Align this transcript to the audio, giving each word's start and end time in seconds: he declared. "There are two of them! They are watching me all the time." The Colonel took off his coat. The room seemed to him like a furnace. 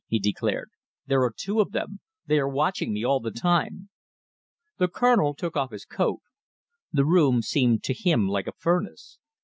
he 0.07 0.17
declared. 0.17 0.71
"There 1.05 1.21
are 1.21 1.31
two 1.31 1.59
of 1.61 1.73
them! 1.73 1.99
They 2.25 2.39
are 2.39 2.49
watching 2.49 2.91
me 2.91 3.05
all 3.05 3.19
the 3.19 3.29
time." 3.29 3.89
The 4.79 4.87
Colonel 4.87 5.35
took 5.35 5.55
off 5.55 5.69
his 5.69 5.85
coat. 5.85 6.21
The 6.91 7.05
room 7.05 7.43
seemed 7.43 7.83
to 7.83 7.93
him 7.93 8.27
like 8.27 8.47
a 8.47 8.53
furnace. 8.57 9.19